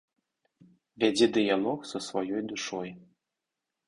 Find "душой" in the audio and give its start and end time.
2.53-2.89